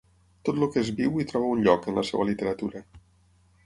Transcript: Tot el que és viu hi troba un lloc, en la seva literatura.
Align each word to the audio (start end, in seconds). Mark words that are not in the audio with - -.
Tot 0.47 0.61
el 0.61 0.69
que 0.75 0.83
és 0.85 0.89
viu 1.01 1.19
hi 1.21 1.27
troba 1.33 1.53
un 1.59 1.63
lloc, 1.69 1.87
en 1.93 2.03
la 2.03 2.09
seva 2.11 2.29
literatura. 2.35 2.87